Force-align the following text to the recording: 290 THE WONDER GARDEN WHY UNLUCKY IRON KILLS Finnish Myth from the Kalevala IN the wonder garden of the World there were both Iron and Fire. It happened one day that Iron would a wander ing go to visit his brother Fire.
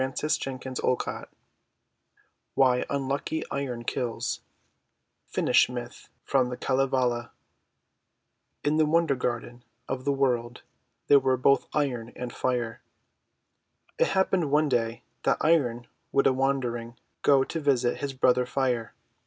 290 0.01 0.59
THE 0.73 0.79
WONDER 0.87 0.97
GARDEN 1.05 1.29
WHY 2.55 2.85
UNLUCKY 2.89 3.43
IRON 3.51 3.83
KILLS 3.83 4.39
Finnish 5.27 5.69
Myth 5.69 6.09
from 6.23 6.49
the 6.49 6.57
Kalevala 6.57 7.29
IN 8.63 8.77
the 8.77 8.87
wonder 8.87 9.13
garden 9.13 9.63
of 9.87 10.03
the 10.03 10.11
World 10.11 10.63
there 11.05 11.19
were 11.19 11.37
both 11.37 11.67
Iron 11.73 12.11
and 12.15 12.33
Fire. 12.33 12.81
It 13.99 14.07
happened 14.07 14.49
one 14.49 14.69
day 14.69 15.03
that 15.21 15.37
Iron 15.41 15.85
would 16.11 16.25
a 16.25 16.33
wander 16.33 16.75
ing 16.75 16.95
go 17.21 17.43
to 17.43 17.59
visit 17.59 17.97
his 17.99 18.13
brother 18.13 18.47
Fire. 18.47 18.95